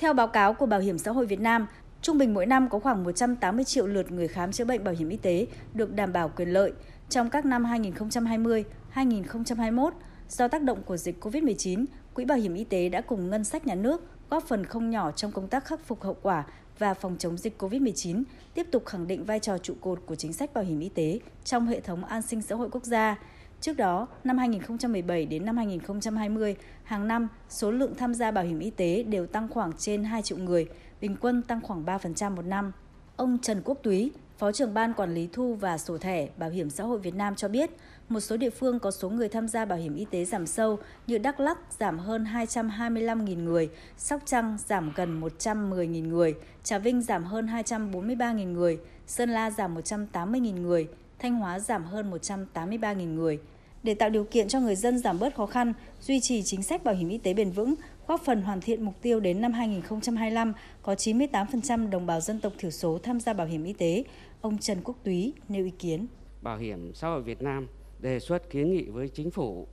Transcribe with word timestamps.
Theo 0.00 0.12
báo 0.12 0.28
cáo 0.28 0.54
của 0.54 0.66
Bảo 0.66 0.80
hiểm 0.80 0.98
xã 0.98 1.10
hội 1.10 1.26
Việt 1.26 1.40
Nam, 1.40 1.66
trung 2.02 2.18
bình 2.18 2.34
mỗi 2.34 2.46
năm 2.46 2.68
có 2.68 2.78
khoảng 2.78 3.04
180 3.04 3.64
triệu 3.64 3.86
lượt 3.86 4.12
người 4.12 4.28
khám 4.28 4.52
chữa 4.52 4.64
bệnh 4.64 4.84
bảo 4.84 4.94
hiểm 4.94 5.08
y 5.08 5.16
tế 5.16 5.46
được 5.74 5.94
đảm 5.94 6.12
bảo 6.12 6.28
quyền 6.36 6.48
lợi. 6.48 6.72
Trong 7.08 7.30
các 7.30 7.44
năm 7.44 7.64
2020, 7.64 8.64
2021, 8.90 9.94
do 10.28 10.48
tác 10.48 10.62
động 10.62 10.82
của 10.82 10.96
dịch 10.96 11.24
COVID-19, 11.24 11.84
Quỹ 12.14 12.24
Bảo 12.24 12.38
hiểm 12.38 12.54
Y 12.54 12.64
tế 12.64 12.88
đã 12.88 13.00
cùng 13.00 13.30
ngân 13.30 13.44
sách 13.44 13.66
nhà 13.66 13.74
nước 13.74 14.04
góp 14.30 14.44
phần 14.48 14.66
không 14.66 14.90
nhỏ 14.90 15.10
trong 15.10 15.32
công 15.32 15.48
tác 15.48 15.64
khắc 15.64 15.84
phục 15.84 16.02
hậu 16.02 16.16
quả 16.22 16.44
và 16.78 16.94
phòng 16.94 17.16
chống 17.18 17.36
dịch 17.36 17.62
COVID-19, 17.62 18.22
tiếp 18.54 18.66
tục 18.72 18.86
khẳng 18.86 19.06
định 19.06 19.24
vai 19.24 19.40
trò 19.40 19.58
trụ 19.58 19.74
cột 19.80 20.02
của 20.06 20.14
chính 20.14 20.32
sách 20.32 20.54
bảo 20.54 20.64
hiểm 20.64 20.80
y 20.80 20.88
tế 20.88 21.20
trong 21.44 21.66
hệ 21.66 21.80
thống 21.80 22.04
an 22.04 22.22
sinh 22.22 22.42
xã 22.42 22.54
hội 22.54 22.68
quốc 22.70 22.84
gia. 22.84 23.18
Trước 23.60 23.76
đó, 23.76 24.06
năm 24.24 24.38
2017 24.38 25.26
đến 25.26 25.44
năm 25.44 25.56
2020, 25.56 26.56
hàng 26.84 27.08
năm, 27.08 27.28
số 27.48 27.70
lượng 27.70 27.94
tham 27.94 28.14
gia 28.14 28.30
bảo 28.30 28.44
hiểm 28.44 28.58
y 28.58 28.70
tế 28.70 29.02
đều 29.02 29.26
tăng 29.26 29.48
khoảng 29.48 29.72
trên 29.78 30.04
2 30.04 30.22
triệu 30.22 30.38
người, 30.38 30.66
bình 31.00 31.16
quân 31.20 31.42
tăng 31.42 31.60
khoảng 31.60 31.84
3% 31.84 32.34
một 32.34 32.42
năm. 32.42 32.72
Ông 33.16 33.38
Trần 33.42 33.62
Quốc 33.64 33.78
Túy, 33.82 34.12
Phó 34.38 34.52
trưởng 34.52 34.74
Ban 34.74 34.94
Quản 34.94 35.14
lý 35.14 35.28
Thu 35.32 35.54
và 35.54 35.78
Sổ 35.78 35.98
thẻ 35.98 36.28
Bảo 36.36 36.50
hiểm 36.50 36.70
xã 36.70 36.84
hội 36.84 36.98
Việt 36.98 37.14
Nam 37.14 37.34
cho 37.34 37.48
biết, 37.48 37.70
một 38.08 38.20
số 38.20 38.36
địa 38.36 38.50
phương 38.50 38.78
có 38.78 38.90
số 38.90 39.10
người 39.10 39.28
tham 39.28 39.48
gia 39.48 39.64
bảo 39.64 39.78
hiểm 39.78 39.94
y 39.94 40.04
tế 40.04 40.24
giảm 40.24 40.46
sâu 40.46 40.78
như 41.06 41.18
Đắk 41.18 41.40
Lắk 41.40 41.58
giảm 41.78 41.98
hơn 41.98 42.24
225.000 42.24 43.44
người, 43.44 43.70
Sóc 43.96 44.20
Trăng 44.26 44.58
giảm 44.66 44.92
gần 44.96 45.20
110.000 45.20 46.08
người, 46.08 46.34
Trà 46.64 46.78
Vinh 46.78 47.02
giảm 47.02 47.24
hơn 47.24 47.46
243.000 47.46 48.52
người, 48.52 48.78
Sơn 49.06 49.30
La 49.30 49.50
giảm 49.50 49.76
180.000 49.76 50.62
người, 50.62 50.88
Thanh 51.18 51.34
Hóa 51.34 51.58
giảm 51.58 51.84
hơn 51.84 52.10
183.000 52.10 53.14
người. 53.14 53.40
Để 53.82 53.94
tạo 53.94 54.10
điều 54.10 54.24
kiện 54.24 54.48
cho 54.48 54.60
người 54.60 54.76
dân 54.76 54.98
giảm 54.98 55.18
bớt 55.18 55.34
khó 55.34 55.46
khăn, 55.46 55.72
duy 56.00 56.20
trì 56.20 56.42
chính 56.42 56.62
sách 56.62 56.84
bảo 56.84 56.94
hiểm 56.94 57.08
y 57.08 57.18
tế 57.18 57.34
bền 57.34 57.50
vững, 57.50 57.74
góp 58.06 58.20
phần 58.24 58.42
hoàn 58.42 58.60
thiện 58.60 58.82
mục 58.82 58.94
tiêu 59.02 59.20
đến 59.20 59.40
năm 59.40 59.52
2025 59.52 60.52
có 60.82 60.94
98% 60.94 61.90
đồng 61.90 62.06
bào 62.06 62.20
dân 62.20 62.40
tộc 62.40 62.52
thiểu 62.58 62.70
số 62.70 62.98
tham 63.02 63.20
gia 63.20 63.32
bảo 63.32 63.46
hiểm 63.46 63.64
y 63.64 63.72
tế, 63.72 64.04
ông 64.40 64.58
Trần 64.58 64.80
Quốc 64.84 64.96
Túy 65.04 65.32
nêu 65.48 65.64
ý 65.64 65.70
kiến. 65.70 66.06
Bảo 66.42 66.58
hiểm 66.58 66.94
xã 66.94 67.08
hội 67.08 67.22
Việt 67.22 67.42
Nam 67.42 67.68
đề 67.98 68.20
xuất 68.20 68.50
kiến 68.50 68.72
nghị 68.72 68.84
với 68.84 69.08
chính 69.08 69.30
phủ, 69.30 69.66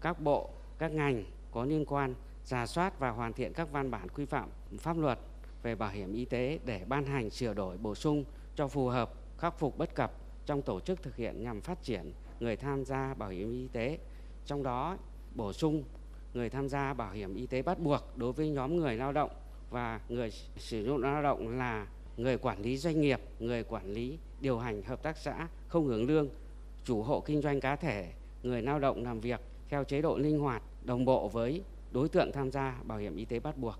các 0.00 0.20
bộ, 0.20 0.50
các 0.78 0.92
ngành 0.92 1.24
có 1.52 1.64
liên 1.64 1.84
quan 1.84 2.14
giả 2.44 2.66
soát 2.66 2.98
và 2.98 3.10
hoàn 3.10 3.32
thiện 3.32 3.52
các 3.52 3.72
văn 3.72 3.90
bản 3.90 4.08
quy 4.08 4.24
phạm 4.24 4.48
pháp 4.78 4.98
luật 4.98 5.18
về 5.62 5.74
bảo 5.74 5.90
hiểm 5.90 6.12
y 6.12 6.24
tế 6.24 6.58
để 6.64 6.84
ban 6.88 7.06
hành 7.06 7.30
sửa 7.30 7.54
đổi 7.54 7.76
bổ 7.76 7.94
sung 7.94 8.24
cho 8.56 8.68
phù 8.68 8.86
hợp 8.86 9.14
khắc 9.38 9.58
phục 9.58 9.78
bất 9.78 9.94
cập 9.94 10.12
trong 10.46 10.62
tổ 10.62 10.80
chức 10.80 11.02
thực 11.02 11.16
hiện 11.16 11.42
nhằm 11.42 11.60
phát 11.60 11.82
triển 11.82 12.12
người 12.42 12.56
tham 12.56 12.84
gia 12.84 13.14
bảo 13.14 13.28
hiểm 13.28 13.52
y 13.52 13.68
tế 13.72 13.98
trong 14.46 14.62
đó 14.62 14.96
bổ 15.34 15.52
sung 15.52 15.84
người 16.34 16.50
tham 16.50 16.68
gia 16.68 16.94
bảo 16.94 17.12
hiểm 17.12 17.34
y 17.34 17.46
tế 17.46 17.62
bắt 17.62 17.78
buộc 17.78 18.16
đối 18.16 18.32
với 18.32 18.48
nhóm 18.48 18.76
người 18.76 18.96
lao 18.96 19.12
động 19.12 19.30
và 19.70 20.00
người 20.08 20.30
sử 20.56 20.84
dụng 20.84 21.02
lao 21.02 21.22
động 21.22 21.58
là 21.58 21.86
người 22.16 22.38
quản 22.38 22.62
lý 22.62 22.76
doanh 22.76 23.00
nghiệp, 23.00 23.20
người 23.38 23.64
quản 23.64 23.92
lý 23.92 24.18
điều 24.40 24.58
hành 24.58 24.82
hợp 24.82 25.02
tác 25.02 25.16
xã 25.16 25.48
không 25.68 25.86
hưởng 25.86 26.06
lương, 26.06 26.28
chủ 26.84 27.02
hộ 27.02 27.20
kinh 27.20 27.42
doanh 27.42 27.60
cá 27.60 27.76
thể, 27.76 28.12
người 28.42 28.62
lao 28.62 28.78
động 28.78 29.04
làm 29.04 29.20
việc 29.20 29.40
theo 29.68 29.84
chế 29.84 30.02
độ 30.02 30.18
linh 30.18 30.40
hoạt, 30.40 30.62
đồng 30.84 31.04
bộ 31.04 31.28
với 31.28 31.62
đối 31.92 32.08
tượng 32.08 32.32
tham 32.32 32.50
gia 32.50 32.78
bảo 32.84 32.98
hiểm 32.98 33.16
y 33.16 33.24
tế 33.24 33.40
bắt 33.40 33.58
buộc. 33.58 33.74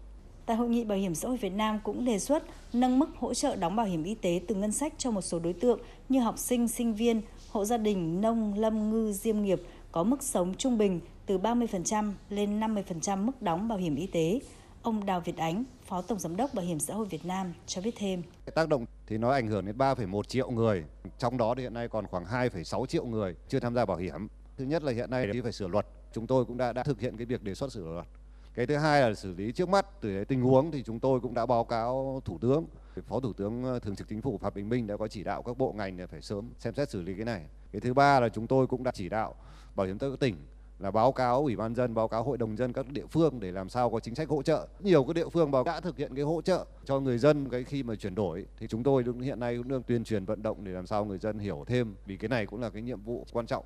Tại 0.47 0.57
hội 0.57 0.69
nghị 0.69 0.85
Bảo 0.85 0.99
hiểm 0.99 1.15
xã 1.15 1.29
hội 1.29 1.37
Việt 1.37 1.53
Nam 1.53 1.81
cũng 1.85 2.05
đề 2.05 2.19
xuất 2.19 2.45
nâng 2.73 2.99
mức 2.99 3.09
hỗ 3.19 3.35
trợ 3.35 3.57
đóng 3.57 3.77
bảo 3.77 3.87
hiểm 3.87 4.05
y 4.05 4.15
tế 4.15 4.41
từ 4.49 4.55
ngân 4.55 4.73
sách 4.73 4.95
cho 4.99 5.11
một 5.11 5.21
số 5.21 5.39
đối 5.39 5.53
tượng 5.53 5.81
như 6.09 6.21
học 6.21 6.39
sinh, 6.39 6.69
sinh 6.69 6.95
viên, 6.95 7.21
hộ 7.51 7.65
gia 7.65 7.77
đình, 7.77 8.21
nông, 8.21 8.55
lâm, 8.59 8.91
ngư, 8.91 9.13
diêm 9.13 9.43
nghiệp 9.43 9.63
có 9.93 10.05
mức 10.05 10.23
sống 10.23 10.55
trung 10.55 10.79
bình 10.79 11.01
từ 11.27 11.39
30% 11.39 12.13
lên 12.29 12.61
50% 12.61 13.25
mức 13.25 13.43
đóng 13.43 13.69
bảo 13.69 13.79
hiểm 13.79 13.97
y 13.97 14.07
tế. 14.07 14.41
Ông 14.83 15.07
Đào 15.07 15.21
Việt 15.21 15.37
Ánh, 15.37 15.65
Phó 15.87 16.03
Tổng 16.03 16.19
Giám 16.19 16.37
đốc 16.37 16.55
Bảo 16.55 16.65
hiểm 16.65 16.79
xã 16.79 16.95
hội 16.95 17.07
Việt 17.07 17.25
Nam 17.25 17.53
cho 17.67 17.81
biết 17.81 17.95
thêm. 17.99 18.23
Tác 18.55 18.69
động 18.69 18.87
thì 19.07 19.19
nó 19.19 19.31
ảnh 19.31 19.47
hưởng 19.47 19.67
đến 19.67 19.79
3,1 19.79 20.23
triệu 20.23 20.51
người, 20.51 20.85
trong 21.19 21.39
đó 21.39 21.55
thì 21.55 21.63
hiện 21.63 21.75
nay 21.75 21.89
còn 21.89 22.07
khoảng 22.07 22.25
2,6 22.25 22.87
triệu 22.87 23.05
người 23.05 23.37
chưa 23.49 23.61
tham 23.61 23.75
gia 23.75 23.85
bảo 23.85 23.97
hiểm. 23.97 24.29
Thứ 24.57 24.65
nhất 24.65 24.83
là 24.83 24.93
hiện 24.93 25.11
nay 25.11 25.27
thì 25.33 25.41
phải 25.41 25.53
sửa 25.53 25.69
luật, 25.69 25.87
chúng 26.13 26.27
tôi 26.27 26.45
cũng 26.45 26.57
đã 26.57 26.73
đã 26.73 26.83
thực 26.83 27.01
hiện 27.01 27.17
cái 27.17 27.27
việc 27.27 27.43
đề 27.43 27.55
xuất 27.55 27.73
sửa 27.73 27.85
luật. 27.85 28.07
Cái 28.55 28.67
thứ 28.67 28.77
hai 28.77 29.01
là 29.01 29.15
xử 29.15 29.35
lý 29.35 29.53
trước 29.53 29.69
mắt 29.69 29.87
từ 30.01 30.25
tình 30.25 30.43
huống 30.43 30.71
thì 30.71 30.83
chúng 30.83 31.01
tôi 31.01 31.21
cũng 31.21 31.35
đã 31.35 31.47
báo 31.47 31.65
cáo 31.65 32.23
Thủ 32.25 32.39
tướng, 32.39 32.65
Phó 33.07 33.21
Thủ 33.21 33.33
tướng 33.33 33.65
ờ, 33.65 33.79
Thường 33.79 33.97
trực 33.97 34.09
Chính 34.09 34.23
phủ 34.23 34.39
Phạm 34.39 34.55
Bình 34.55 34.69
Minh 34.69 34.87
đã 34.87 34.97
có 34.97 35.09
chỉ 35.09 35.25
đạo 35.25 35.43
các 35.43 35.59
bộ 35.59 35.73
ngành 35.73 36.07
phải 36.11 36.23
sớm 36.23 36.51
xem 36.59 36.75
xét 36.75 36.91
xử 36.91 37.03
lý 37.03 37.15
cái 37.15 37.25
này. 37.25 37.47
Cái 37.73 37.81
thứ 37.81 37.95
ba 37.95 38.21
là 38.21 38.29
chúng 38.29 38.47
tôi 38.47 38.67
cũng 38.67 38.83
đã 38.83 38.91
chỉ 38.95 39.09
đạo 39.09 39.35
Bảo 39.75 39.87
hiểm 39.87 39.99
xã 39.99 40.07
hội 40.07 40.17
tỉnh 40.17 40.37
là 40.79 40.91
báo 40.91 41.13
cáo 41.13 41.43
ủy 41.43 41.57
ban 41.57 41.75
dân 41.75 41.95
báo 41.95 42.09
cáo 42.09 42.23
hội 42.23 42.39
đồng 42.39 42.57
dân 42.57 42.73
các 42.73 42.87
địa 42.93 43.07
phương 43.11 43.41
để 43.41 43.53
làm 43.53 43.69
sao 43.69 43.91
có 43.91 44.01
chính 44.01 44.15
sách 44.15 44.29
hỗ 44.29 44.43
trợ. 44.43 44.69
Nhiều 44.81 45.05
các 45.05 45.17
địa 45.17 45.29
phương 45.29 45.51
báo 45.51 45.65
đã 45.65 45.81
thực 45.81 45.97
hiện 45.97 46.15
cái 46.15 46.25
hỗ 46.25 46.43
trợ 46.43 46.67
cho 46.85 47.01
người 47.01 47.19
dân 47.19 47.49
cái 47.49 47.65
khi 47.65 47.83
mà 47.83 47.95
chuyển 47.95 48.15
đổi. 48.15 48.47
Thì 48.59 48.67
chúng 48.67 48.83
tôi 48.83 49.05
hiện 49.23 49.41
nay 49.41 49.57
cũng 49.57 49.69
đang 49.69 49.83
tuyên 49.83 50.05
truyền 50.05 50.25
vận 50.25 50.43
động 50.43 50.65
để 50.65 50.73
làm 50.73 50.87
sao 50.87 51.05
người 51.05 51.19
dân 51.19 51.39
hiểu 51.39 51.65
thêm 51.67 51.95
vì 52.07 52.17
cái 52.17 52.29
này 52.29 52.47
cũng 52.47 52.61
là 52.61 52.71
cái 52.71 52.83
nhiệm 52.83 53.01
vụ 53.03 53.27
quan 53.33 53.47
trọng. 53.47 53.65